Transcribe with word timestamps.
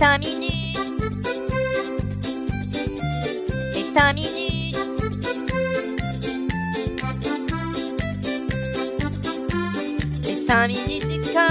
5 0.00 0.18
minutes. 0.20 0.78
Les 3.74 3.82
5 3.82 4.14
minutes. 4.14 4.76
Les 10.24 10.36
5 10.36 10.68
minutes 10.68 11.06
du 11.06 11.20
coin. 11.30 11.48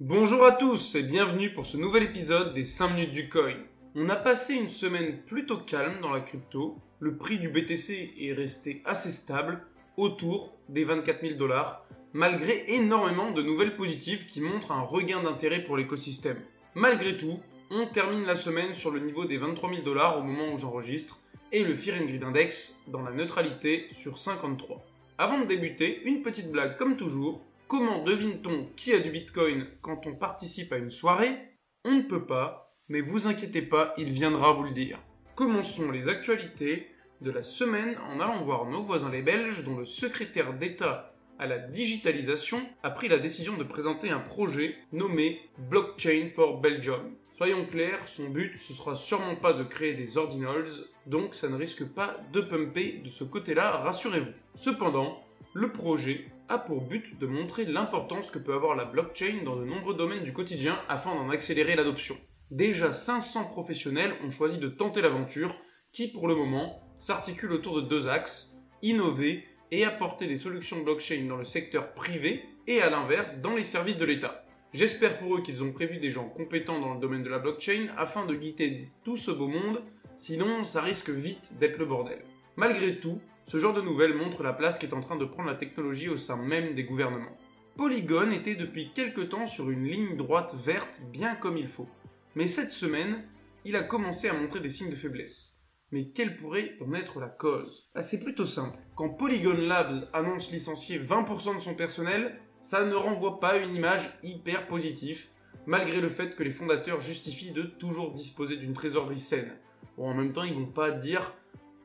Bonjour 0.00 0.44
à 0.44 0.50
tous 0.50 0.96
et 0.96 1.04
bienvenue 1.04 1.54
pour 1.54 1.66
ce 1.66 1.76
nouvel 1.76 2.02
épisode 2.02 2.54
des 2.54 2.64
5 2.64 2.88
minutes 2.88 3.12
du 3.12 3.28
coin. 3.28 3.54
On 3.94 4.08
a 4.08 4.16
passé 4.16 4.54
une 4.54 4.68
semaine 4.68 5.18
plutôt 5.24 5.58
calme 5.58 6.00
dans 6.02 6.10
la 6.10 6.22
crypto. 6.22 6.78
Le 6.98 7.16
prix 7.18 7.38
du 7.38 7.50
BTC 7.50 8.14
est 8.18 8.32
resté 8.32 8.82
assez 8.84 9.10
stable, 9.10 9.62
autour 9.96 10.56
des 10.68 10.82
24 10.82 11.20
000 11.20 11.34
dollars, 11.38 11.86
malgré 12.12 12.64
énormément 12.74 13.30
de 13.30 13.42
nouvelles 13.42 13.76
positives 13.76 14.26
qui 14.26 14.40
montrent 14.40 14.72
un 14.72 14.82
regain 14.82 15.22
d'intérêt 15.22 15.62
pour 15.62 15.76
l'écosystème. 15.76 16.42
Malgré 16.78 17.16
tout, 17.16 17.40
on 17.72 17.86
termine 17.86 18.24
la 18.24 18.36
semaine 18.36 18.72
sur 18.72 18.92
le 18.92 19.00
niveau 19.00 19.24
des 19.24 19.36
23 19.36 19.68
000 19.68 19.82
dollars 19.82 20.16
au 20.16 20.22
moment 20.22 20.52
où 20.52 20.58
j'enregistre, 20.58 21.18
et 21.50 21.64
le 21.64 21.74
Fear 21.74 22.00
and 22.00 22.24
Index 22.24 22.80
dans 22.86 23.02
la 23.02 23.10
neutralité 23.10 23.88
sur 23.90 24.16
53. 24.16 24.86
Avant 25.18 25.40
de 25.40 25.46
débuter, 25.46 26.00
une 26.04 26.22
petite 26.22 26.52
blague 26.52 26.76
comme 26.76 26.96
toujours. 26.96 27.44
Comment 27.66 28.04
devine-t-on 28.04 28.68
qui 28.76 28.94
a 28.94 29.00
du 29.00 29.10
Bitcoin 29.10 29.66
quand 29.82 30.06
on 30.06 30.14
participe 30.14 30.72
à 30.72 30.78
une 30.78 30.92
soirée? 30.92 31.36
On 31.84 31.96
ne 31.96 32.02
peut 32.02 32.26
pas, 32.26 32.76
mais 32.88 33.00
vous 33.00 33.26
inquiétez 33.26 33.62
pas, 33.62 33.92
il 33.98 34.12
viendra 34.12 34.52
vous 34.52 34.62
le 34.62 34.70
dire. 34.70 35.00
Commençons 35.34 35.90
les 35.90 36.08
actualités 36.08 36.86
de 37.22 37.32
la 37.32 37.42
semaine 37.42 37.98
en 38.08 38.20
allant 38.20 38.40
voir 38.40 38.66
nos 38.66 38.82
voisins 38.82 39.10
les 39.10 39.22
Belges 39.22 39.64
dont 39.64 39.78
le 39.78 39.84
secrétaire 39.84 40.54
d'État 40.54 41.12
à 41.38 41.46
la 41.46 41.58
digitalisation 41.58 42.60
a 42.82 42.90
pris 42.90 43.08
la 43.08 43.18
décision 43.18 43.56
de 43.56 43.64
présenter 43.64 44.10
un 44.10 44.18
projet 44.18 44.76
nommé 44.92 45.40
Blockchain 45.70 46.28
for 46.34 46.60
Belgium. 46.60 47.14
Soyons 47.32 47.64
clairs, 47.64 48.08
son 48.08 48.28
but 48.28 48.58
ce 48.58 48.72
sera 48.72 48.94
sûrement 48.94 49.36
pas 49.36 49.52
de 49.52 49.62
créer 49.62 49.94
des 49.94 50.18
ordinals, 50.18 50.66
donc 51.06 51.34
ça 51.34 51.48
ne 51.48 51.56
risque 51.56 51.84
pas 51.84 52.16
de 52.32 52.40
pumper 52.40 53.00
de 53.04 53.08
ce 53.08 53.22
côté-là, 53.22 53.70
rassurez-vous. 53.78 54.32
Cependant, 54.56 55.22
le 55.54 55.70
projet 55.70 56.26
a 56.48 56.58
pour 56.58 56.80
but 56.80 57.18
de 57.18 57.26
montrer 57.26 57.64
l'importance 57.64 58.30
que 58.30 58.38
peut 58.38 58.54
avoir 58.54 58.74
la 58.74 58.84
blockchain 58.84 59.42
dans 59.44 59.56
de 59.56 59.64
nombreux 59.64 59.94
domaines 59.94 60.24
du 60.24 60.32
quotidien 60.32 60.80
afin 60.88 61.14
d'en 61.14 61.30
accélérer 61.30 61.76
l'adoption. 61.76 62.16
Déjà 62.50 62.90
500 62.90 63.44
professionnels 63.44 64.14
ont 64.24 64.30
choisi 64.30 64.58
de 64.58 64.68
tenter 64.68 65.02
l'aventure 65.02 65.54
qui 65.92 66.10
pour 66.10 66.26
le 66.26 66.34
moment 66.34 66.82
s'articule 66.96 67.52
autour 67.52 67.76
de 67.76 67.82
deux 67.82 68.08
axes, 68.08 68.56
innover 68.82 69.44
et 69.70 69.84
apporter 69.84 70.26
des 70.26 70.36
solutions 70.36 70.82
blockchain 70.82 71.24
dans 71.28 71.36
le 71.36 71.44
secteur 71.44 71.92
privé 71.94 72.44
et 72.66 72.80
à 72.80 72.90
l'inverse 72.90 73.38
dans 73.38 73.54
les 73.54 73.64
services 73.64 73.96
de 73.96 74.04
l'État. 74.04 74.44
J'espère 74.72 75.18
pour 75.18 75.34
eux 75.36 75.42
qu'ils 75.42 75.62
ont 75.62 75.72
prévu 75.72 75.98
des 75.98 76.10
gens 76.10 76.28
compétents 76.28 76.80
dans 76.80 76.94
le 76.94 77.00
domaine 77.00 77.22
de 77.22 77.30
la 77.30 77.38
blockchain 77.38 77.88
afin 77.96 78.26
de 78.26 78.34
guider 78.34 78.88
tout 79.04 79.16
ce 79.16 79.30
beau 79.30 79.48
monde, 79.48 79.82
sinon 80.14 80.64
ça 80.64 80.82
risque 80.82 81.10
vite 81.10 81.54
d'être 81.58 81.78
le 81.78 81.86
bordel. 81.86 82.22
Malgré 82.56 83.00
tout, 83.00 83.20
ce 83.46 83.56
genre 83.58 83.72
de 83.72 83.80
nouvelles 83.80 84.14
montre 84.14 84.42
la 84.42 84.52
place 84.52 84.78
qu'est 84.78 84.92
en 84.92 85.00
train 85.00 85.16
de 85.16 85.24
prendre 85.24 85.48
la 85.48 85.56
technologie 85.56 86.10
au 86.10 86.18
sein 86.18 86.36
même 86.36 86.74
des 86.74 86.84
gouvernements. 86.84 87.36
Polygon 87.78 88.30
était 88.30 88.56
depuis 88.56 88.92
quelque 88.92 89.20
temps 89.22 89.46
sur 89.46 89.70
une 89.70 89.84
ligne 89.84 90.16
droite 90.16 90.54
verte 90.54 91.00
bien 91.12 91.34
comme 91.34 91.56
il 91.56 91.68
faut. 91.68 91.88
Mais 92.34 92.46
cette 92.46 92.70
semaine, 92.70 93.24
il 93.64 93.76
a 93.76 93.82
commencé 93.82 94.28
à 94.28 94.34
montrer 94.34 94.60
des 94.60 94.68
signes 94.68 94.90
de 94.90 94.96
faiblesse. 94.96 95.57
Mais 95.90 96.08
quelle 96.08 96.36
pourrait 96.36 96.76
en 96.80 96.92
être 96.92 97.18
la 97.18 97.28
cause? 97.28 97.88
Ah, 97.94 98.02
C'est 98.02 98.20
plutôt 98.20 98.44
simple. 98.44 98.78
Quand 98.94 99.08
Polygon 99.08 99.56
Labs 99.56 100.08
annonce 100.12 100.50
licencier 100.52 100.98
20% 100.98 101.56
de 101.56 101.60
son 101.60 101.74
personnel, 101.74 102.38
ça 102.60 102.84
ne 102.84 102.94
renvoie 102.94 103.40
pas 103.40 103.56
une 103.56 103.74
image 103.74 104.10
hyper 104.22 104.66
positive, 104.66 105.28
malgré 105.66 106.00
le 106.00 106.10
fait 106.10 106.34
que 106.34 106.42
les 106.42 106.50
fondateurs 106.50 107.00
justifient 107.00 107.52
de 107.52 107.62
toujours 107.62 108.12
disposer 108.12 108.56
d'une 108.56 108.74
trésorerie 108.74 109.18
saine. 109.18 109.56
Bon, 109.96 110.10
en 110.10 110.14
même 110.14 110.32
temps, 110.32 110.44
ils 110.44 110.54
vont 110.54 110.66
pas 110.66 110.90
dire 110.90 111.34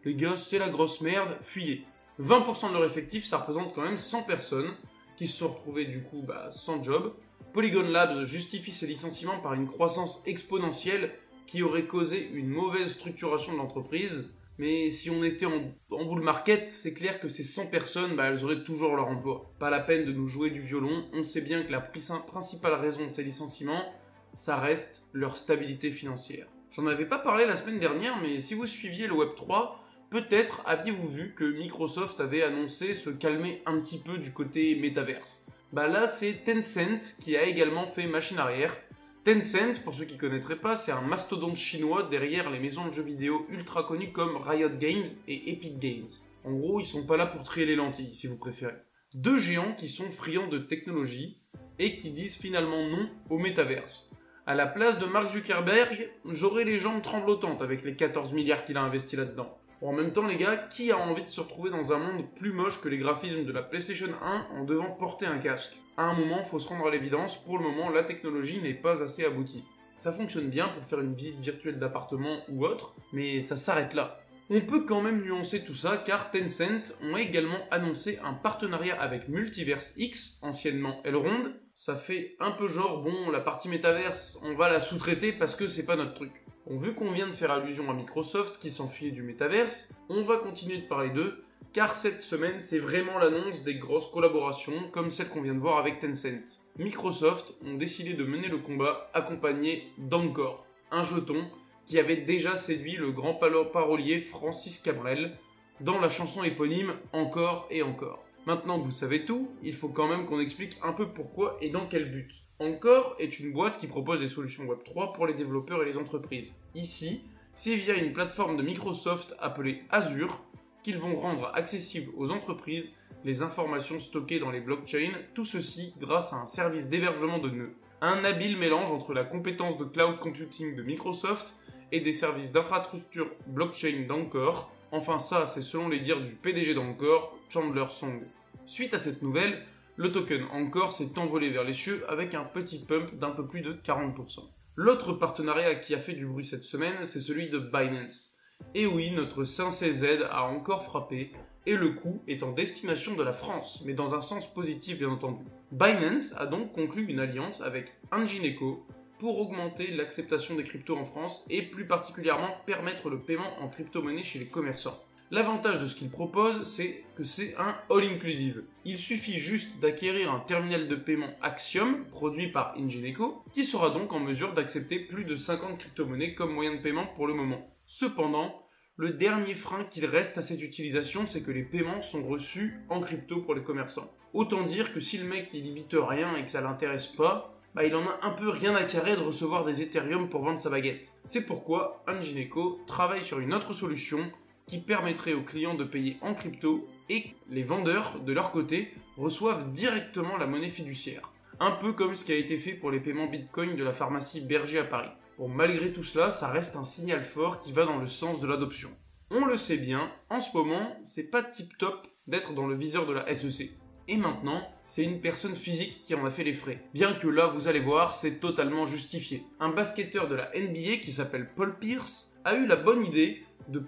les 0.04 0.16
gars, 0.16 0.36
c'est 0.36 0.60
la 0.60 0.70
grosse 0.70 1.00
merde, 1.00 1.38
fuyez. 1.40 1.86
20% 2.20 2.70
de 2.70 2.74
leur 2.74 2.86
effectif, 2.86 3.24
ça 3.24 3.38
représente 3.38 3.74
quand 3.74 3.84
même 3.84 3.98
100 3.98 4.24
personnes 4.24 4.74
qui 5.16 5.28
se 5.28 5.38
sont 5.38 5.48
retrouvées 5.48 5.86
du 5.86 6.04
coup 6.04 6.22
bah, 6.22 6.52
sans 6.52 6.84
job. 6.84 7.14
Polygon 7.54 7.84
Labs 7.84 8.24
justifie 8.24 8.72
ces 8.72 8.88
licenciements 8.88 9.40
par 9.40 9.54
une 9.54 9.68
croissance 9.68 10.22
exponentielle 10.26 11.12
qui 11.46 11.64
aurait 11.64 11.86
causé 11.86 12.30
une 12.34 12.50
mauvaise 12.50 12.92
structuration 12.92 13.54
de 13.54 13.58
l'entreprise. 13.58 14.30
Mais 14.60 14.92
si 14.92 15.10
on 15.10 15.24
était 15.24 15.48
en, 15.48 15.74
bull 15.90 16.22
market, 16.22 16.70
c'est 16.70 16.94
clair 16.94 17.20
que 17.20 17.28
ces 17.28 17.44
100 17.44 17.68
personnes, 17.68 18.16
bah, 18.16 18.26
elles 18.26 18.46
auraient 18.46 18.64
toujours 18.64 18.96
leur 18.96 19.08
emploi. 19.08 19.52
Pas 19.60 19.70
la 19.70 19.80
peine 19.80 20.06
de 20.06 20.12
nous 20.12 20.28
jouer 20.28 20.52
du 20.52 20.62
violon, 20.62 21.06
on 21.14 21.24
sait 21.24 21.42
bien 21.42 21.64
que 21.64 21.72
la 21.72 21.82
principale 21.82 22.74
raison 22.74 23.08
de 23.08 23.12
ces 23.12 23.24
licenciements, 23.24 23.94
ça 24.32 24.58
reste 24.58 25.08
leur 25.14 25.38
stabilité 25.38 25.90
financière. 25.92 26.48
J'en 26.72 26.88
avais 26.88 27.06
pas 27.06 27.20
parlé 27.20 27.46
la 27.46 27.56
semaine 27.56 27.80
dernière, 27.80 28.20
mais 28.22 28.40
si 28.40 28.54
vous 28.54 28.66
suiviez 28.66 29.08
le 29.08 29.14
Web3, 29.14 29.74
peut-être 30.10 30.62
aviez-vous 30.66 31.08
vu 31.08 31.34
que 31.36 31.44
Microsoft 31.44 32.20
avait 32.20 32.44
annoncé 32.44 32.94
se 32.94 33.10
calmer 33.10 33.62
un 33.66 33.80
petit 33.80 33.98
peu 33.98 34.18
du 34.18 34.32
côté 34.32 34.76
métaverse. 34.76 35.48
Bah 35.72 35.88
là, 35.88 36.06
c'est 36.06 36.44
Tencent 36.44 37.16
qui 37.20 37.36
a 37.36 37.44
également 37.44 37.88
fait 37.88 38.06
machine 38.06 38.38
arrière 38.38 38.78
Tencent, 39.24 39.80
pour 39.80 39.94
ceux 39.94 40.04
qui 40.04 40.16
ne 40.16 40.20
connaîtraient 40.20 40.58
pas, 40.58 40.76
c'est 40.76 40.92
un 40.92 41.00
mastodonte 41.00 41.56
chinois 41.56 42.04
derrière 42.04 42.50
les 42.50 42.60
maisons 42.60 42.90
de 42.90 42.92
jeux 42.92 43.04
vidéo 43.04 43.46
ultra 43.50 43.84
connues 43.84 44.12
comme 44.12 44.36
Riot 44.36 44.78
Games 44.78 45.08
et 45.30 45.50
Epic 45.50 45.80
Games. 45.80 46.10
En 46.44 46.52
gros, 46.52 46.82
ils 46.82 46.86
sont 46.86 47.06
pas 47.06 47.16
là 47.16 47.26
pour 47.26 47.42
trier 47.44 47.66
les 47.66 47.78
lentilles, 47.78 48.14
si 48.14 48.28
vous 48.28 48.36
préférez. 48.36 48.76
Deux 49.14 49.38
géants 49.38 49.76
qui 49.76 49.88
sont 49.88 50.12
friands 50.12 50.48
de 50.48 50.58
technologie 50.58 51.38
et 51.80 51.96
qui 51.96 52.10
disent 52.10 52.36
finalement 52.36 52.86
non 52.86 53.10
au 53.30 53.38
métaverse. 53.38 54.12
À 54.46 54.56
la 54.56 54.68
place 54.68 55.00
de 55.00 55.06
Mark 55.06 55.30
Zuckerberg, 55.30 56.10
j'aurais 56.26 56.66
les 56.66 56.80
jambes 56.80 57.02
tremblotantes 57.02 57.62
avec 57.62 57.86
les 57.86 57.96
14 57.96 58.34
milliards 58.34 58.66
qu'il 58.66 58.76
a 58.76 58.82
investi 58.82 59.16
là-dedans. 59.16 59.58
En 59.88 59.94
même 59.94 60.14
temps, 60.14 60.28
les 60.28 60.38
gars, 60.38 60.56
qui 60.56 60.92
a 60.92 60.98
envie 60.98 61.24
de 61.24 61.30
se 61.30 61.42
retrouver 61.42 61.70
dans 61.70 61.92
un 61.92 61.98
monde 61.98 62.26
plus 62.36 62.54
moche 62.54 62.80
que 62.80 62.90
les 62.90 62.98
graphismes 62.98 63.44
de 63.44 63.52
la 63.52 63.64
PlayStation 63.64 64.10
1 64.22 64.48
en 64.58 64.64
devant 64.64 64.92
porter 64.92 65.26
un 65.26 65.40
casque? 65.40 65.80
À 65.98 66.04
un 66.06 66.14
moment, 66.14 66.44
faut 66.44 66.60
se 66.60 66.70
rendre 66.70 66.88
à 66.88 66.92
l'évidence, 66.92 67.38
pour 67.44 67.58
le 67.58 67.64
moment, 67.64 67.90
la 67.90 68.04
technologie 68.04 68.62
n'est 68.62 68.74
pas 68.74 69.04
assez 69.04 69.26
aboutie. 69.26 69.64
Ça 69.98 70.12
fonctionne 70.12 70.50
bien 70.50 70.68
pour 70.70 70.86
faire 70.86 71.00
une 71.00 71.16
visite 71.16 71.40
virtuelle 71.40 71.80
d'appartement 71.80 72.38
ou 72.50 72.66
autre, 72.66 72.96
mais 73.12 73.42
ça 73.42 73.58
s'arrête 73.58 73.94
là. 73.94 74.20
On 74.50 74.62
peut 74.62 74.86
quand 74.86 75.02
même 75.02 75.22
nuancer 75.22 75.64
tout 75.64 75.74
ça 75.74 75.98
car 75.98 76.30
Tencent 76.30 76.94
ont 77.02 77.16
également 77.16 77.60
annoncé 77.72 78.20
un 78.24 78.34
partenariat 78.34 79.00
avec 79.00 79.30
Multiverse 79.30 79.94
X, 79.96 80.40
anciennement 80.42 81.02
Elrond. 81.06 81.54
Ça 81.76 81.96
fait 81.96 82.36
un 82.40 82.52
peu 82.52 82.68
genre, 82.68 83.02
bon, 83.02 83.32
la 83.32 83.40
partie 83.40 83.70
métaverse, 83.70 84.40
on 84.44 84.54
va 84.56 84.70
la 84.70 84.82
sous-traiter 84.82 85.32
parce 85.32 85.56
que 85.56 85.68
c'est 85.68 85.86
pas 85.86 85.96
notre 85.96 86.14
truc. 86.14 86.43
Vu 86.70 86.94
qu'on 86.94 87.12
vient 87.12 87.28
de 87.28 87.34
faire 87.34 87.52
allusion 87.52 87.90
à 87.92 87.94
Microsoft 87.94 88.58
qui 88.58 88.70
s'enfuyait 88.70 89.12
du 89.12 89.22
métaverse, 89.22 89.96
on 90.08 90.24
va 90.24 90.38
continuer 90.38 90.78
de 90.78 90.88
parler 90.88 91.10
d'eux 91.10 91.44
car 91.74 91.96
cette 91.96 92.22
semaine, 92.22 92.62
c'est 92.62 92.80
vraiment 92.80 93.18
l'annonce 93.18 93.64
des 93.64 93.76
grosses 93.76 94.10
collaborations 94.12 94.90
comme 94.92 95.10
celle 95.10 95.28
qu'on 95.28 95.42
vient 95.42 95.56
de 95.56 95.60
voir 95.60 95.78
avec 95.78 96.00
Tencent. 96.00 96.62
Microsoft 96.78 97.56
ont 97.66 97.74
décidé 97.74 98.14
de 98.14 98.24
mener 98.24 98.48
le 98.48 98.60
combat 98.60 99.10
accompagné 99.14 99.92
d'Encore, 99.98 100.66
un 100.92 101.04
jeton 101.04 101.50
qui 101.86 102.00
avait 102.00 102.18
déjà 102.18 102.56
séduit 102.56 102.96
le 102.96 103.12
grand 103.12 103.34
parolier 103.34 104.20
Francis 104.20 104.78
Cabrel 104.78 105.38
dans 105.82 106.00
la 106.00 106.10
chanson 106.10 106.44
éponyme 106.44 106.94
Encore 107.12 107.68
et 107.72 107.82
encore. 107.82 108.24
Maintenant 108.46 108.80
que 108.80 108.86
vous 108.86 108.92
savez 108.92 109.26
tout, 109.26 109.50
il 109.64 109.74
faut 109.74 109.90
quand 109.90 110.08
même 110.08 110.26
qu'on 110.26 110.40
explique 110.40 110.78
un 110.84 110.94
peu 110.94 111.10
pourquoi 111.10 111.58
et 111.60 111.70
dans 111.70 111.88
quel 111.88 112.12
but. 112.12 112.43
Encore 112.60 113.16
est 113.20 113.40
une 113.40 113.52
boîte 113.52 113.78
qui 113.78 113.88
propose 113.88 114.20
des 114.20 114.28
solutions 114.28 114.66
Web3 114.66 115.14
pour 115.14 115.26
les 115.26 115.34
développeurs 115.34 115.82
et 115.82 115.86
les 115.86 115.98
entreprises. 115.98 116.54
Ici, 116.76 117.24
c'est 117.56 117.76
via 117.76 117.96
une 117.96 118.14
plateforme 118.14 118.58
de 118.58 118.64
Microsoft 118.64 119.36
appelée 119.40 119.82
Azure 119.90 120.44
qu'ils 120.84 120.98
vont 120.98 121.16
rendre 121.16 121.52
accessibles 121.56 122.12
aux 122.16 122.32
entreprises 122.32 122.94
les 123.24 123.42
informations 123.42 124.00
stockées 124.00 124.40
dans 124.40 124.52
les 124.52 124.60
blockchains, 124.60 125.14
tout 125.34 125.46
ceci 125.46 125.94
grâce 126.00 126.34
à 126.34 126.38
un 126.38 126.46
service 126.46 126.90
d'hébergement 126.90 127.40
de 127.40 127.50
nœuds. 127.50 127.74
Un 128.02 128.24
habile 128.24 128.58
mélange 128.58 128.92
entre 128.92 129.14
la 129.14 129.24
compétence 129.24 129.78
de 129.78 129.86
cloud 129.86 130.20
computing 130.20 130.76
de 130.76 130.84
Microsoft 130.84 131.56
et 131.92 132.02
des 132.02 132.12
services 132.12 132.52
d'infrastructure 132.52 133.32
blockchain 133.48 134.06
d'Anchor. 134.08 134.72
Enfin 134.92 135.18
ça, 135.20 135.46
c'est 135.46 135.62
selon 135.62 135.90
les 135.90 136.00
dires 136.00 136.22
du 136.22 136.34
PDG 136.36 136.74
d'Anchor, 136.74 137.36
Chandler 137.50 137.86
Song. 137.90 138.22
Suite 138.66 138.94
à 138.94 138.98
cette 138.98 139.22
nouvelle, 139.22 139.66
le 139.96 140.12
token 140.12 140.46
Anchor 140.52 140.92
s'est 140.92 141.18
envolé 141.18 141.52
vers 141.52 141.64
les 141.64 141.74
cieux 141.74 142.04
avec 142.10 142.34
un 142.34 142.44
petit 142.44 142.80
pump 142.80 143.16
d'un 143.18 143.30
peu 143.30 143.46
plus 143.46 143.62
de 143.62 143.74
40%. 143.74 144.40
L'autre 144.76 145.14
partenariat 145.14 145.76
qui 145.76 145.94
a 145.94 146.00
fait 146.00 146.14
du 146.14 146.26
bruit 146.26 146.46
cette 146.46 146.64
semaine, 146.64 147.06
c'est 147.06 147.20
celui 147.20 147.50
de 147.50 147.60
Binance. 147.60 148.36
Et 148.74 148.88
oui, 148.88 149.12
notre 149.12 149.44
5CZ 149.44 150.24
a 150.24 150.46
encore 150.46 150.84
frappé, 150.84 151.32
et 151.66 151.76
le 151.76 151.90
coup 151.90 152.24
est 152.28 152.42
en 152.42 152.52
destination 152.52 153.16
de 153.16 153.22
la 153.22 153.34
France, 153.34 153.84
mais 153.86 153.94
dans 153.94 154.16
un 154.16 154.22
sens 154.22 154.52
positif 154.52 154.98
bien 154.98 155.10
entendu. 155.10 155.44
Binance 155.72 156.34
a 156.38 156.48
donc 156.48 156.74
conclu 156.74 157.06
une 157.08 157.20
alliance 157.20 157.62
avec 157.62 157.94
Angineco 158.12 158.86
pour 159.20 159.40
augmenter 159.40 159.92
l'acceptation 159.92 160.56
des 160.56 160.64
cryptos 160.64 160.98
en 160.98 161.06
France 161.06 161.46
et 161.50 161.62
plus 161.62 161.86
particulièrement 161.86 162.58
permettre 162.66 163.10
le 163.10 163.22
paiement 163.22 163.62
en 163.62 163.70
crypto-monnaie 163.70 164.24
chez 164.24 164.40
les 164.40 164.48
commerçants. 164.48 165.00
L'avantage 165.32 165.82
de 165.82 165.88
ce 165.88 165.96
qu'il 165.96 166.10
propose, 166.10 166.64
c'est 166.64 167.04
que 167.16 167.24
c'est 167.24 167.56
un 167.58 167.76
all-inclusive. 167.90 168.64
Il 168.86 168.98
suffit 168.98 169.40
juste 169.40 169.80
d'acquérir 169.80 170.32
un 170.32 170.40
terminal 170.40 170.88
de 170.88 170.96
paiement 170.96 171.34
Axiom, 171.42 172.06
produit 172.12 172.52
par 172.52 172.76
Ingeneco, 172.78 173.44
qui 173.52 173.64
sera 173.64 173.90
donc 173.90 174.14
en 174.14 174.20
mesure 174.20 174.54
d'accepter 174.54 175.00
plus 175.00 175.26
de 175.26 175.36
50 175.36 175.80
crypto-monnaies 175.80 176.36
comme 176.36 176.54
moyen 176.54 176.76
de 176.76 176.82
paiement 176.82 177.08
pour 177.16 177.26
le 177.26 177.34
moment. 177.34 177.68
Cependant, 177.86 178.64
le 178.96 179.12
dernier 179.12 179.56
frein 179.56 179.86
qu'il 179.86 180.06
reste 180.06 180.38
à 180.38 180.44
cette 180.44 180.62
utilisation, 180.62 181.26
c'est 181.26 181.42
que 181.42 181.50
les 181.50 181.64
paiements 181.64 182.04
sont 182.04 182.22
reçus 182.22 182.82
en 182.90 183.02
crypto 183.02 183.42
pour 183.42 183.56
les 183.56 183.64
commerçants. 183.64 184.12
Autant 184.34 184.64
dire 184.64 184.94
que 184.94 185.00
si 185.00 185.18
le 185.18 185.26
mec 185.26 185.50
il 185.54 185.64
limite 185.64 185.96
rien 185.98 186.36
et 186.36 186.44
que 186.44 186.52
ça 186.52 186.62
l'intéresse 186.62 187.08
pas, 187.08 187.60
bah 187.74 187.86
il 187.86 187.96
en 187.96 188.04
a 188.04 188.20
un 188.22 188.30
peu 188.30 188.50
rien 188.50 188.76
à 188.76 188.84
carrer 188.84 189.16
de 189.16 189.22
recevoir 189.22 189.66
des 189.66 189.82
Ethereum 189.82 190.30
pour 190.30 190.44
vendre 190.44 190.60
sa 190.60 190.70
baguette. 190.70 191.12
C'est 191.26 191.46
pourquoi 191.46 192.04
Angineco 192.08 192.82
travaille 192.86 193.24
sur 193.24 193.40
une 193.40 193.54
autre 193.54 193.74
solution 193.74 194.32
qui 194.68 194.80
permettrait 194.80 195.34
aux 195.34 195.44
clients 195.44 195.76
de 195.76 195.84
payer 195.84 196.18
en 196.22 196.34
crypto 196.34 196.88
et 197.10 197.34
les 197.50 197.64
vendeurs, 197.64 198.20
de 198.20 198.34
leur 198.34 198.52
côté, 198.52 198.94
reçoivent 199.18 199.72
directement 199.72 200.38
la 200.38 200.48
monnaie 200.48 200.70
fiduciaire. 200.70 201.32
Un 201.60 201.72
peu 201.72 201.94
comme 201.94 202.16
ce 202.16 202.26
qui 202.26 202.32
a 202.32 202.38
été 202.38 202.58
fait 202.58 202.74
pour 202.74 202.92
les 202.92 203.00
paiements 203.00 203.28
Bitcoin 203.28 203.76
de 203.76 203.84
la 203.84 203.94
pharmacie 203.94 204.42
Berger 204.42 204.80
à 204.80 204.84
Paris. 204.86 205.12
Bon, 205.38 205.48
malgré 205.48 205.92
tout 205.92 206.04
cela, 206.04 206.30
ça 206.30 206.50
reste 206.50 206.76
un 206.76 206.84
signal 206.84 207.24
fort 207.24 207.60
qui 207.60 207.72
va 207.72 207.86
dans 207.86 207.98
le 207.98 208.08
sens 208.08 208.40
de 208.40 208.48
l'adoption. 208.48 208.90
On 209.32 209.46
le 209.46 209.58
sait 209.58 209.78
bien, 209.78 210.12
en 210.30 210.40
ce 210.40 210.56
moment, 210.56 210.98
c'est 211.02 211.30
pas 211.30 211.44
tip 211.44 211.78
top 211.78 212.08
d'être 212.28 212.54
dans 212.54 212.68
le 212.68 212.76
viseur 212.76 213.06
de 213.06 213.14
la 213.14 213.34
SEC. 213.34 213.72
Et 214.08 214.18
maintenant, 214.18 214.68
c'est 214.84 215.04
une 215.04 215.22
personne 215.22 215.56
physique 215.56 216.04
qui 216.04 216.14
en 216.14 216.26
a 216.26 216.30
fait 216.30 216.44
les 216.44 216.54
frais. 216.54 216.84
Bien 216.94 217.14
que 217.14 217.28
là, 217.28 217.48
vous 217.48 217.68
allez 217.68 217.80
voir, 217.80 218.16
c'est 218.16 218.40
totalement 218.40 218.86
justifié. 218.86 219.46
Un 219.60 219.70
basketteur 219.70 220.28
de 220.28 220.36
la 220.36 220.52
NBA 220.56 220.98
qui 220.98 221.12
s'appelle 221.12 221.50
Paul 221.56 221.80
Pierce 221.80 222.33
a 222.46 222.56
eu 222.56 222.66
la 222.66 222.76
bonne 222.76 223.06
idée 223.06 223.44
de 223.70 223.80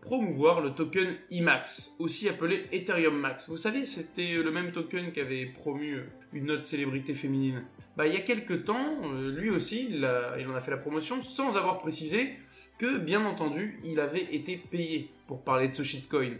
promouvoir 0.00 0.60
le 0.60 0.70
token 0.70 1.16
IMAX, 1.30 1.96
aussi 1.98 2.28
appelé 2.28 2.66
Ethereum 2.72 3.18
Max. 3.18 3.48
Vous 3.48 3.56
savez, 3.56 3.84
c'était 3.86 4.34
le 4.34 4.50
même 4.50 4.72
token 4.72 5.12
qu'avait 5.12 5.46
promu 5.46 5.94
euh, 5.94 6.04
une 6.32 6.50
autre 6.50 6.64
célébrité 6.64 7.14
féminine. 7.14 7.64
Bah, 7.96 8.06
il 8.06 8.12
y 8.12 8.16
a 8.16 8.20
quelques 8.20 8.64
temps, 8.64 8.98
euh, 9.04 9.30
lui 9.30 9.50
aussi, 9.50 9.86
il, 9.88 10.08
il 10.38 10.46
en 10.46 10.54
a 10.54 10.60
fait 10.60 10.70
la 10.70 10.76
promotion 10.76 11.22
sans 11.22 11.56
avoir 11.56 11.78
précisé 11.78 12.34
que, 12.78 12.98
bien 12.98 13.24
entendu, 13.24 13.80
il 13.84 14.00
avait 14.00 14.34
été 14.34 14.56
payé 14.56 15.10
pour 15.26 15.42
parler 15.42 15.68
de 15.68 15.74
ce 15.74 15.82
shitcoin. 15.82 16.36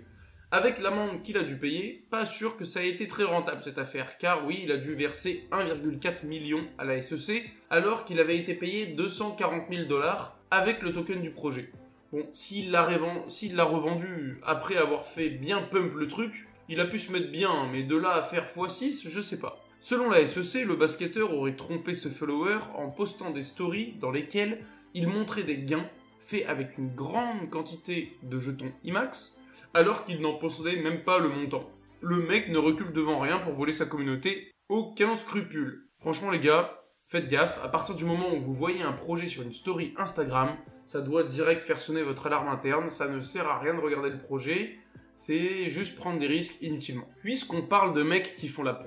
Avec 0.50 0.80
l'amende 0.80 1.22
qu'il 1.22 1.36
a 1.36 1.42
dû 1.42 1.56
payer, 1.56 2.04
pas 2.10 2.26
sûr 2.26 2.56
que 2.56 2.64
ça 2.64 2.84
ait 2.84 2.88
été 2.88 3.06
très 3.06 3.24
rentable 3.24 3.62
cette 3.62 3.78
affaire, 3.78 4.18
car 4.18 4.46
oui, 4.46 4.60
il 4.62 4.70
a 4.70 4.76
dû 4.76 4.94
verser 4.94 5.48
1,4 5.50 6.26
million 6.26 6.64
à 6.78 6.84
la 6.84 7.00
SEC, 7.00 7.50
alors 7.70 8.04
qu'il 8.04 8.20
avait 8.20 8.36
été 8.36 8.54
payé 8.54 8.86
240 8.86 9.64
000 9.68 9.88
dollars 9.88 10.38
avec 10.54 10.82
le 10.82 10.92
token 10.92 11.20
du 11.20 11.30
projet. 11.30 11.72
Bon, 12.12 12.28
s'il 12.32 12.70
l'a 12.70 12.84
revendu 12.84 14.38
après 14.44 14.76
avoir 14.76 15.04
fait 15.04 15.30
bien 15.30 15.60
pump 15.60 15.94
le 15.94 16.06
truc, 16.06 16.46
il 16.68 16.80
a 16.80 16.84
pu 16.84 16.98
se 16.98 17.10
mettre 17.10 17.30
bien, 17.30 17.68
mais 17.72 17.82
de 17.82 17.96
là 17.96 18.10
à 18.10 18.22
faire 18.22 18.46
x6, 18.46 19.08
je 19.08 19.20
sais 19.20 19.40
pas. 19.40 19.60
Selon 19.80 20.08
la 20.08 20.24
SEC, 20.26 20.64
le 20.64 20.76
basketteur 20.76 21.34
aurait 21.34 21.56
trompé 21.56 21.92
ce 21.92 22.08
follower 22.08 22.58
en 22.76 22.88
postant 22.88 23.30
des 23.30 23.42
stories 23.42 23.96
dans 24.00 24.12
lesquelles 24.12 24.64
il 24.94 25.08
montrait 25.08 25.42
des 25.42 25.58
gains 25.58 25.90
faits 26.20 26.46
avec 26.46 26.78
une 26.78 26.94
grande 26.94 27.50
quantité 27.50 28.16
de 28.22 28.38
jetons 28.38 28.72
IMAX, 28.84 29.40
alors 29.74 30.06
qu'il 30.06 30.20
n'en 30.20 30.34
possédait 30.34 30.80
même 30.80 31.02
pas 31.02 31.18
le 31.18 31.28
montant. 31.28 31.68
Le 32.00 32.18
mec 32.18 32.48
ne 32.48 32.58
recule 32.58 32.92
devant 32.92 33.18
rien 33.18 33.38
pour 33.40 33.54
voler 33.54 33.72
sa 33.72 33.86
communauté, 33.86 34.52
aucun 34.68 35.16
scrupule. 35.16 35.88
Franchement 35.98 36.30
les 36.30 36.40
gars, 36.40 36.83
faites 37.06 37.28
gaffe, 37.28 37.60
à 37.62 37.68
partir 37.68 37.94
du 37.94 38.04
moment 38.04 38.32
où 38.34 38.40
vous 38.40 38.52
voyez 38.52 38.82
un 38.82 38.92
projet 38.92 39.26
sur 39.26 39.42
une 39.42 39.52
story 39.52 39.94
Instagram, 39.96 40.50
ça 40.84 41.00
doit 41.00 41.24
direct 41.24 41.62
faire 41.62 41.80
sonner 41.80 42.02
votre 42.02 42.26
alarme 42.26 42.48
interne, 42.48 42.90
ça 42.90 43.08
ne 43.08 43.20
sert 43.20 43.48
à 43.48 43.58
rien 43.58 43.74
de 43.74 43.80
regarder 43.80 44.10
le 44.10 44.18
projet, 44.18 44.78
c'est 45.14 45.68
juste 45.68 45.96
prendre 45.96 46.18
des 46.18 46.26
risques 46.26 46.60
inutilement. 46.60 47.08
Puisqu'on 47.20 47.62
parle 47.62 47.94
de 47.94 48.02
mecs 48.02 48.34
qui 48.34 48.48
font 48.48 48.62
la, 48.62 48.82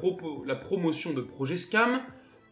la 0.45 0.55
promotion 0.55 1.13
de 1.13 1.21
projets 1.21 1.57
scam, 1.57 2.01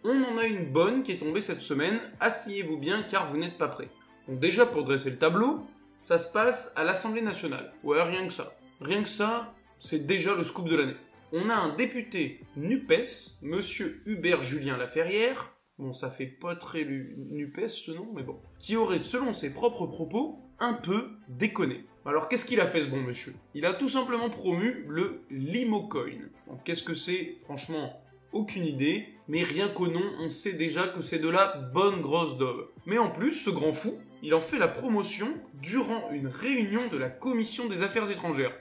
on 0.04 0.24
en 0.24 0.38
a 0.38 0.46
une 0.46 0.72
bonne 0.72 1.04
qui 1.04 1.14
est 1.14 1.18
tombée 1.18 1.42
cette 1.42 1.62
semaine, 1.62 2.00
asseyez-vous 2.20 2.78
bien 2.78 3.04
car 3.04 3.30
vous 3.30 3.38
n'êtes 3.38 3.58
pas 3.58 3.68
prêts. 3.68 3.90
Donc 4.28 4.40
déjà 4.40 4.66
pour 4.66 4.84
dresser 4.84 5.10
le 5.10 5.18
tableau, 5.18 5.66
ça 6.02 6.20
se 6.20 6.32
passe 6.32 6.72
à 6.76 6.84
l'Assemblée 6.84 7.22
nationale. 7.22 7.74
Ouais, 7.84 8.02
rien 8.02 8.28
que 8.28 8.34
ça. 8.34 8.56
Rien 8.82 9.02
que 9.02 9.10
ça, 9.10 9.54
c'est 9.78 10.06
déjà 10.06 10.36
le 10.36 10.44
scoop 10.44 10.70
de 10.70 10.76
l'année. 10.76 10.96
On 11.32 11.50
a 11.50 11.56
un 11.56 11.76
député 11.76 12.42
NUPES, 12.56 13.40
monsieur 13.42 14.02
Hubert 14.06 14.44
Julien 14.44 14.78
Laferrière, 14.78 15.55
bon 15.80 15.94
ça 15.94 16.10
fait 16.10 16.26
pas 16.26 16.56
très 16.56 16.86
NUPES 16.86 17.68
ce 17.68 17.92
nom, 17.92 18.08
mais 18.14 18.24
bon, 18.24 18.38
qui 18.60 18.76
aurait 18.76 19.00
selon 19.00 19.34
ses 19.34 19.54
propres 19.54 19.86
propos 19.86 20.40
un 20.60 20.74
peu 20.74 21.10
déconné. 21.28 21.86
Alors 22.06 22.28
qu'est-ce 22.30 22.46
qu'il 22.46 22.60
a 22.60 22.66
fait 22.66 22.82
ce 22.82 22.88
bon 22.88 23.02
monsieur? 23.02 23.34
Il 23.54 23.66
a 23.66 23.74
tout 23.74 23.90
simplement 23.90 24.30
promu 24.30 24.86
le 24.88 25.22
Limocoin. 25.30 26.30
Qu'est-ce 26.64 26.84
que 26.84 26.94
c'est? 26.94 27.38
Franchement, 27.40 28.00
aucune 28.32 28.66
idée, 28.66 29.08
mais 29.28 29.42
rien 29.42 29.70
qu'au 29.70 29.88
nom, 29.88 30.04
on 30.20 30.30
sait 30.30 30.54
déjà 30.54 30.88
que 30.88 31.02
c'est 31.02 31.20
de 31.20 31.30
la 31.30 31.58
bonne 31.74 32.02
grosse 32.02 32.38
daube. 32.38 32.70
Mais 32.86 32.98
en 32.98 33.10
plus, 33.10 33.32
ce 33.32 33.50
grand 33.50 33.74
fou, 33.74 33.98
il 34.22 34.34
en 34.34 34.40
fait 34.40 34.60
la 34.60 34.68
promotion 34.68 35.28
durant 35.62 36.12
une 36.12 36.28
réunion 36.28 36.82
de 36.92 36.98
la 36.98 37.10
Commission 37.10 37.68
des 37.68 37.82
Affaires 37.82 38.10
étrangères. 38.10 38.56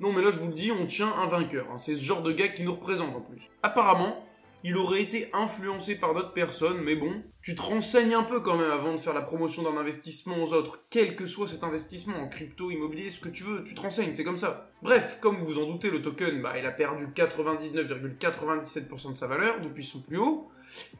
Non 0.00 0.14
mais 0.14 0.22
là 0.22 0.30
je 0.30 0.38
vous 0.38 0.48
le 0.48 0.54
dis, 0.54 0.72
on 0.72 0.86
tient 0.86 1.12
un 1.12 1.26
vainqueur, 1.26 1.66
hein. 1.70 1.76
c'est 1.76 1.94
ce 1.94 2.02
genre 2.02 2.22
de 2.22 2.32
gars 2.32 2.48
qui 2.48 2.62
nous 2.62 2.72
représente 2.72 3.14
en 3.14 3.20
plus. 3.20 3.50
Apparemment, 3.62 4.24
il 4.62 4.76
aurait 4.76 5.02
été 5.02 5.30
influencé 5.32 5.96
par 5.96 6.14
d'autres 6.14 6.32
personnes, 6.32 6.80
mais 6.82 6.96
bon, 6.96 7.22
tu 7.42 7.54
te 7.54 7.62
renseignes 7.62 8.14
un 8.14 8.22
peu 8.22 8.40
quand 8.40 8.56
même 8.56 8.70
avant 8.70 8.94
de 8.94 9.00
faire 9.00 9.14
la 9.14 9.22
promotion 9.22 9.62
d'un 9.62 9.78
investissement 9.78 10.42
aux 10.42 10.52
autres, 10.52 10.80
quel 10.90 11.16
que 11.16 11.26
soit 11.26 11.48
cet 11.48 11.64
investissement, 11.64 12.18
en 12.18 12.28
crypto, 12.28 12.70
immobilier, 12.70 13.10
ce 13.10 13.20
que 13.20 13.28
tu 13.28 13.44
veux, 13.44 13.64
tu 13.64 13.74
te 13.74 13.80
renseignes, 13.80 14.12
c'est 14.12 14.24
comme 14.24 14.36
ça. 14.36 14.70
Bref, 14.82 15.18
comme 15.20 15.36
vous 15.36 15.46
vous 15.46 15.58
en 15.58 15.66
doutez, 15.66 15.90
le 15.90 16.02
token, 16.02 16.42
bah, 16.42 16.58
il 16.58 16.66
a 16.66 16.72
perdu 16.72 17.06
99,97% 17.06 19.12
de 19.12 19.16
sa 19.16 19.26
valeur 19.26 19.60
depuis 19.60 19.84
son 19.84 20.00
plus 20.00 20.18
haut, 20.18 20.48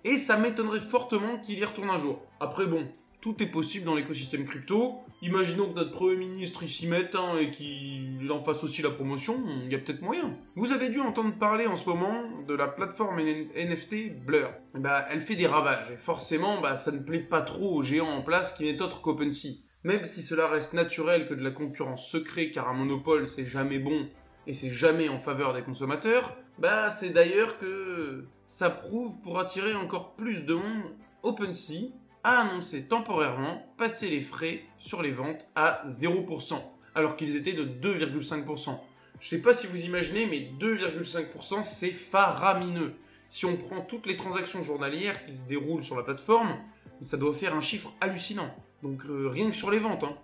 et 0.04 0.16
ça 0.16 0.36
m'étonnerait 0.36 0.80
fortement 0.80 1.38
qu'il 1.38 1.58
y 1.58 1.64
retourne 1.64 1.90
un 1.90 1.98
jour. 1.98 2.22
Après 2.40 2.66
bon, 2.66 2.88
tout 3.20 3.42
est 3.42 3.46
possible 3.46 3.84
dans 3.84 3.94
l'écosystème 3.94 4.44
crypto. 4.44 5.00
Imaginons 5.22 5.68
que 5.68 5.74
notre 5.74 5.90
Premier 5.90 6.16
ministre 6.16 6.66
s'y 6.66 6.86
mette 6.86 7.14
hein, 7.14 7.36
et 7.38 7.50
qu'il 7.50 8.26
en 8.30 8.42
fasse 8.42 8.64
aussi 8.64 8.80
la 8.82 8.90
promotion, 8.90 9.36
il 9.64 9.72
y 9.72 9.74
a 9.74 9.78
peut-être 9.78 10.00
moyen. 10.00 10.36
Vous 10.56 10.72
avez 10.72 10.88
dû 10.88 11.00
entendre 11.00 11.34
parler 11.36 11.66
en 11.66 11.76
ce 11.76 11.88
moment 11.88 12.22
de 12.46 12.54
la 12.54 12.66
plateforme 12.66 13.20
NFT 13.20 14.24
Blur. 14.24 14.50
Bah, 14.74 15.04
elle 15.10 15.20
fait 15.20 15.36
des 15.36 15.46
ravages 15.46 15.90
et 15.90 15.96
forcément 15.96 16.60
bah, 16.60 16.74
ça 16.74 16.92
ne 16.92 17.00
plaît 17.00 17.18
pas 17.18 17.42
trop 17.42 17.74
aux 17.74 17.82
géants 17.82 18.08
en 18.08 18.22
place 18.22 18.52
qui 18.52 18.64
n'est 18.64 18.80
autre 18.80 19.02
qu'OpenSea. 19.02 19.58
Même 19.84 20.04
si 20.04 20.22
cela 20.22 20.46
reste 20.46 20.72
naturel 20.72 21.26
que 21.26 21.34
de 21.34 21.42
la 21.42 21.50
concurrence 21.50 22.10
secrète 22.10 22.52
car 22.52 22.68
un 22.68 22.74
monopole 22.74 23.28
c'est 23.28 23.46
jamais 23.46 23.78
bon 23.78 24.08
et 24.46 24.54
c'est 24.54 24.72
jamais 24.72 25.08
en 25.08 25.18
faveur 25.18 25.52
des 25.52 25.62
consommateurs, 25.62 26.36
bah 26.58 26.88
c'est 26.88 27.10
d'ailleurs 27.10 27.58
que 27.58 28.24
ça 28.44 28.70
prouve 28.70 29.20
pour 29.22 29.38
attirer 29.38 29.74
encore 29.74 30.14
plus 30.16 30.44
de 30.44 30.54
monde 30.54 30.94
OpenSea 31.22 31.92
a 32.24 32.40
annoncé 32.40 32.84
temporairement 32.84 33.66
passer 33.76 34.08
les 34.08 34.20
frais 34.20 34.62
sur 34.78 35.02
les 35.02 35.12
ventes 35.12 35.50
à 35.54 35.82
0%, 35.86 36.60
alors 36.94 37.16
qu'ils 37.16 37.36
étaient 37.36 37.52
de 37.52 37.64
2,5%. 37.64 38.78
Je 39.20 39.28
sais 39.28 39.42
pas 39.42 39.52
si 39.52 39.66
vous 39.66 39.84
imaginez, 39.84 40.26
mais 40.26 40.50
2,5% 40.58 41.62
c'est 41.62 41.90
faramineux. 41.90 42.94
Si 43.28 43.46
on 43.46 43.56
prend 43.56 43.80
toutes 43.80 44.06
les 44.06 44.16
transactions 44.16 44.62
journalières 44.62 45.24
qui 45.24 45.32
se 45.32 45.46
déroulent 45.46 45.84
sur 45.84 45.96
la 45.96 46.02
plateforme, 46.02 46.56
ça 47.00 47.16
doit 47.16 47.34
faire 47.34 47.54
un 47.54 47.60
chiffre 47.60 47.92
hallucinant. 48.00 48.54
Donc 48.82 49.04
euh, 49.06 49.28
rien 49.28 49.50
que 49.50 49.56
sur 49.56 49.70
les 49.70 49.78
ventes. 49.78 50.04
Hein. 50.04 50.16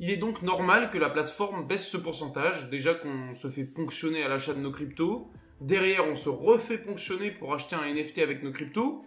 Il 0.00 0.10
est 0.10 0.16
donc 0.16 0.42
normal 0.42 0.90
que 0.90 0.98
la 0.98 1.10
plateforme 1.10 1.66
baisse 1.66 1.86
ce 1.86 1.96
pourcentage, 1.96 2.70
déjà 2.70 2.94
qu'on 2.94 3.34
se 3.34 3.48
fait 3.48 3.64
ponctionner 3.64 4.22
à 4.22 4.28
l'achat 4.28 4.54
de 4.54 4.60
nos 4.60 4.70
cryptos, 4.70 5.28
derrière 5.60 6.06
on 6.06 6.14
se 6.14 6.28
refait 6.28 6.78
ponctionner 6.78 7.30
pour 7.30 7.52
acheter 7.52 7.74
un 7.76 7.92
NFT 7.92 8.18
avec 8.18 8.42
nos 8.42 8.52
cryptos, 8.52 9.04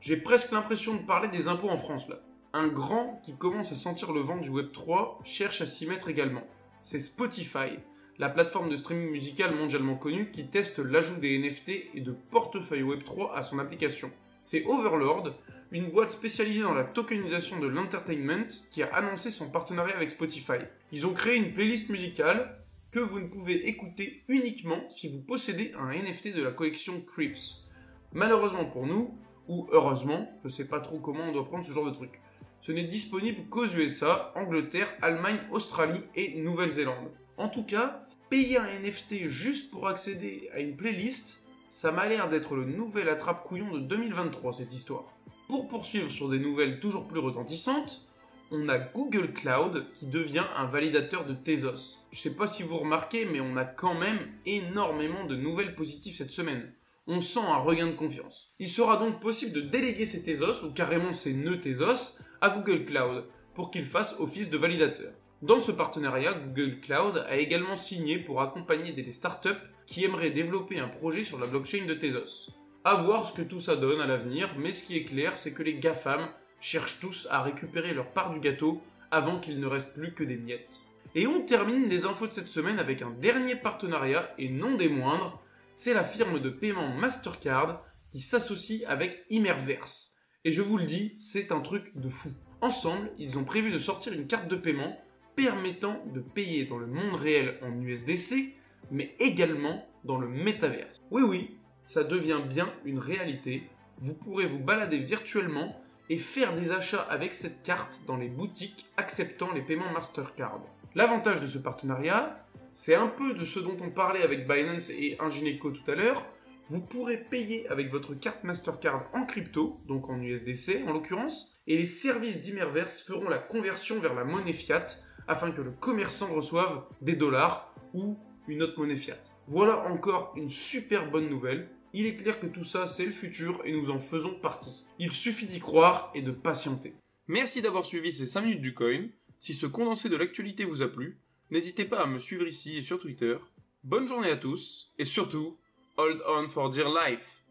j'ai 0.00 0.16
presque 0.16 0.52
l'impression 0.52 0.94
de 0.94 1.02
parler 1.02 1.28
des 1.28 1.48
impôts 1.48 1.68
en 1.68 1.76
France 1.76 2.08
là. 2.08 2.20
Un 2.52 2.68
grand 2.68 3.20
qui 3.22 3.36
commence 3.36 3.70
à 3.70 3.76
sentir 3.76 4.12
le 4.12 4.20
vent 4.20 4.38
du 4.38 4.50
Web3 4.50 5.24
cherche 5.24 5.60
à 5.60 5.66
s'y 5.66 5.86
mettre 5.86 6.08
également. 6.08 6.42
C'est 6.82 6.98
Spotify, 6.98 7.78
la 8.18 8.28
plateforme 8.28 8.70
de 8.70 8.76
streaming 8.76 9.10
musical 9.10 9.54
mondialement 9.54 9.96
connue 9.96 10.30
qui 10.30 10.46
teste 10.48 10.78
l'ajout 10.78 11.20
des 11.20 11.38
NFT 11.38 11.70
et 11.94 12.00
de 12.00 12.12
portefeuille 12.12 12.82
Web3 12.82 13.34
à 13.34 13.42
son 13.42 13.58
application. 13.58 14.10
C'est 14.40 14.64
Overlord, 14.64 15.34
une 15.70 15.90
boîte 15.90 16.10
spécialisée 16.10 16.62
dans 16.62 16.74
la 16.74 16.84
tokenisation 16.84 17.60
de 17.60 17.68
l'entertainment 17.68 18.48
qui 18.70 18.82
a 18.82 18.88
annoncé 18.94 19.30
son 19.30 19.50
partenariat 19.50 19.94
avec 19.94 20.10
Spotify. 20.10 20.64
Ils 20.92 21.06
ont 21.06 21.12
créé 21.12 21.36
une 21.36 21.52
playlist 21.52 21.88
musicale 21.88 22.58
que 22.90 22.98
vous 22.98 23.20
ne 23.20 23.28
pouvez 23.28 23.68
écouter 23.68 24.24
uniquement 24.28 24.80
si 24.88 25.08
vous 25.08 25.20
possédez 25.20 25.72
un 25.78 25.92
NFT 25.92 26.34
de 26.34 26.42
la 26.42 26.50
collection 26.50 27.00
Creeps. 27.02 27.64
Malheureusement 28.12 28.64
pour 28.64 28.86
nous, 28.86 29.16
ou 29.50 29.66
heureusement, 29.72 30.30
je 30.44 30.48
sais 30.48 30.64
pas 30.64 30.78
trop 30.78 31.00
comment 31.00 31.24
on 31.24 31.32
doit 31.32 31.44
prendre 31.44 31.64
ce 31.66 31.72
genre 31.72 31.84
de 31.84 31.90
truc. 31.90 32.20
Ce 32.60 32.70
n'est 32.70 32.84
disponible 32.84 33.48
qu'aux 33.48 33.66
USA, 33.66 34.32
Angleterre, 34.36 34.92
Allemagne, 35.02 35.40
Australie 35.50 36.04
et 36.14 36.40
Nouvelle-Zélande. 36.40 37.10
En 37.36 37.48
tout 37.48 37.64
cas, 37.64 38.06
payer 38.28 38.58
un 38.58 38.80
NFT 38.80 39.26
juste 39.26 39.72
pour 39.72 39.88
accéder 39.88 40.48
à 40.54 40.60
une 40.60 40.76
playlist, 40.76 41.44
ça 41.68 41.90
m'a 41.90 42.06
l'air 42.06 42.28
d'être 42.28 42.54
le 42.54 42.64
nouvel 42.64 43.08
attrape-couillon 43.08 43.72
de 43.72 43.80
2023 43.80 44.52
cette 44.52 44.72
histoire. 44.72 45.16
Pour 45.48 45.66
poursuivre 45.66 46.12
sur 46.12 46.28
des 46.28 46.38
nouvelles 46.38 46.78
toujours 46.78 47.08
plus 47.08 47.18
retentissantes, 47.18 48.06
on 48.52 48.68
a 48.68 48.78
Google 48.78 49.32
Cloud 49.32 49.86
qui 49.94 50.06
devient 50.06 50.46
un 50.56 50.66
validateur 50.66 51.24
de 51.24 51.34
Tezos. 51.34 51.98
Je 52.12 52.20
sais 52.20 52.34
pas 52.36 52.46
si 52.46 52.62
vous 52.62 52.78
remarquez, 52.78 53.24
mais 53.24 53.40
on 53.40 53.56
a 53.56 53.64
quand 53.64 53.94
même 53.94 54.18
énormément 54.46 55.24
de 55.24 55.34
nouvelles 55.34 55.74
positives 55.74 56.14
cette 56.14 56.30
semaine. 56.30 56.72
On 57.12 57.20
sent 57.20 57.40
un 57.40 57.56
regain 57.56 57.88
de 57.88 57.96
confiance. 57.96 58.54
Il 58.60 58.68
sera 58.68 58.96
donc 58.96 59.18
possible 59.18 59.52
de 59.52 59.62
déléguer 59.62 60.06
ces 60.06 60.22
Tezos, 60.22 60.64
ou 60.64 60.72
carrément 60.72 61.12
ces 61.12 61.34
nœuds 61.34 61.58
Tezos, 61.58 62.20
à 62.40 62.50
Google 62.50 62.84
Cloud, 62.84 63.24
pour 63.52 63.72
qu'ils 63.72 63.84
fassent 63.84 64.14
office 64.20 64.48
de 64.48 64.56
validateur. 64.56 65.12
Dans 65.42 65.58
ce 65.58 65.72
partenariat, 65.72 66.34
Google 66.34 66.78
Cloud 66.80 67.24
a 67.28 67.36
également 67.36 67.74
signé 67.74 68.20
pour 68.20 68.40
accompagner 68.40 68.92
des 68.92 69.10
startups 69.10 69.48
qui 69.86 70.04
aimeraient 70.04 70.30
développer 70.30 70.78
un 70.78 70.86
projet 70.86 71.24
sur 71.24 71.40
la 71.40 71.48
blockchain 71.48 71.84
de 71.84 71.94
Tezos. 71.94 72.52
À 72.84 72.94
voir 72.94 73.24
ce 73.24 73.32
que 73.32 73.42
tout 73.42 73.58
ça 73.58 73.74
donne 73.74 74.00
à 74.00 74.06
l'avenir, 74.06 74.54
mais 74.56 74.70
ce 74.70 74.84
qui 74.84 74.96
est 74.96 75.04
clair, 75.04 75.36
c'est 75.36 75.52
que 75.52 75.64
les 75.64 75.80
GAFAM 75.80 76.28
cherchent 76.60 77.00
tous 77.00 77.26
à 77.32 77.42
récupérer 77.42 77.92
leur 77.92 78.12
part 78.12 78.30
du 78.30 78.38
gâteau 78.38 78.82
avant 79.10 79.40
qu'il 79.40 79.58
ne 79.58 79.66
reste 79.66 79.94
plus 79.94 80.14
que 80.14 80.22
des 80.22 80.36
miettes. 80.36 80.84
Et 81.16 81.26
on 81.26 81.40
termine 81.40 81.88
les 81.88 82.04
infos 82.04 82.28
de 82.28 82.32
cette 82.32 82.48
semaine 82.48 82.78
avec 82.78 83.02
un 83.02 83.10
dernier 83.10 83.56
partenariat, 83.56 84.32
et 84.38 84.48
non 84.48 84.76
des 84.76 84.88
moindres, 84.88 85.42
c'est 85.74 85.94
la 85.94 86.04
firme 86.04 86.40
de 86.40 86.50
paiement 86.50 86.88
Mastercard 86.88 87.84
qui 88.10 88.20
s'associe 88.20 88.82
avec 88.86 89.24
Immerverse. 89.30 90.16
Et 90.44 90.52
je 90.52 90.62
vous 90.62 90.78
le 90.78 90.86
dis, 90.86 91.14
c'est 91.18 91.52
un 91.52 91.60
truc 91.60 91.96
de 91.96 92.08
fou. 92.08 92.30
Ensemble, 92.60 93.10
ils 93.18 93.38
ont 93.38 93.44
prévu 93.44 93.70
de 93.70 93.78
sortir 93.78 94.12
une 94.12 94.26
carte 94.26 94.48
de 94.48 94.56
paiement 94.56 94.98
permettant 95.36 96.02
de 96.12 96.20
payer 96.20 96.64
dans 96.64 96.78
le 96.78 96.86
monde 96.86 97.14
réel 97.14 97.58
en 97.62 97.80
USDC, 97.80 98.54
mais 98.90 99.14
également 99.18 99.86
dans 100.04 100.18
le 100.18 100.28
métaverse. 100.28 101.00
Oui 101.10 101.22
oui, 101.22 101.56
ça 101.86 102.04
devient 102.04 102.40
bien 102.46 102.72
une 102.84 102.98
réalité. 102.98 103.64
Vous 103.98 104.14
pourrez 104.14 104.46
vous 104.46 104.58
balader 104.58 104.98
virtuellement 104.98 105.80
et 106.08 106.18
faire 106.18 106.54
des 106.54 106.72
achats 106.72 107.02
avec 107.02 107.32
cette 107.32 107.62
carte 107.62 108.02
dans 108.06 108.16
les 108.16 108.28
boutiques 108.28 108.86
acceptant 108.96 109.52
les 109.52 109.62
paiements 109.62 109.92
Mastercard. 109.92 110.60
L'avantage 110.96 111.40
de 111.40 111.46
ce 111.46 111.58
partenariat, 111.58 112.44
c'est 112.72 112.96
un 112.96 113.06
peu 113.06 113.34
de 113.34 113.44
ce 113.44 113.60
dont 113.60 113.76
on 113.80 113.90
parlait 113.90 114.22
avec 114.22 114.48
Binance 114.48 114.90
et 114.90 115.16
Ingineco 115.20 115.70
tout 115.70 115.88
à 115.88 115.94
l'heure. 115.94 116.26
Vous 116.66 116.84
pourrez 116.84 117.16
payer 117.16 117.68
avec 117.68 117.92
votre 117.92 118.14
carte 118.14 118.42
Mastercard 118.42 119.08
en 119.12 119.24
crypto, 119.24 119.80
donc 119.86 120.10
en 120.10 120.20
USDC 120.20 120.82
en 120.88 120.92
l'occurrence, 120.92 121.56
et 121.68 121.76
les 121.76 121.86
services 121.86 122.40
d'Immerverse 122.40 123.02
feront 123.02 123.28
la 123.28 123.38
conversion 123.38 124.00
vers 124.00 124.14
la 124.14 124.24
monnaie 124.24 124.52
fiat 124.52 124.84
afin 125.28 125.52
que 125.52 125.62
le 125.62 125.70
commerçant 125.70 126.34
reçoive 126.34 126.82
des 127.00 127.14
dollars 127.14 127.72
ou 127.94 128.18
une 128.48 128.64
autre 128.64 128.76
monnaie 128.76 128.96
fiat. 128.96 129.22
Voilà 129.46 129.86
encore 129.86 130.32
une 130.36 130.50
super 130.50 131.08
bonne 131.08 131.28
nouvelle. 131.28 131.68
Il 131.92 132.06
est 132.06 132.16
clair 132.16 132.40
que 132.40 132.46
tout 132.46 132.64
ça, 132.64 132.88
c'est 132.88 133.06
le 133.06 133.12
futur 133.12 133.62
et 133.64 133.72
nous 133.72 133.90
en 133.90 134.00
faisons 134.00 134.34
partie. 134.34 134.84
Il 134.98 135.12
suffit 135.12 135.46
d'y 135.46 135.60
croire 135.60 136.10
et 136.16 136.22
de 136.22 136.32
patienter. 136.32 136.94
Merci 137.28 137.62
d'avoir 137.62 137.84
suivi 137.84 138.10
ces 138.10 138.26
5 138.26 138.40
minutes 138.40 138.60
du 138.60 138.74
coin. 138.74 139.06
Si 139.40 139.54
ce 139.54 139.66
condensé 139.66 140.10
de 140.10 140.16
l'actualité 140.16 140.66
vous 140.66 140.82
a 140.82 140.88
plu, 140.88 141.18
n'hésitez 141.50 141.86
pas 141.86 142.02
à 142.02 142.06
me 142.06 142.18
suivre 142.18 142.46
ici 142.46 142.76
et 142.76 142.82
sur 142.82 143.00
Twitter. 143.00 143.38
Bonne 143.82 144.06
journée 144.06 144.30
à 144.30 144.36
tous 144.36 144.92
et 144.98 145.06
surtout, 145.06 145.58
hold 145.96 146.22
on 146.28 146.46
for 146.46 146.68
dear 146.68 146.90
life. 146.90 147.42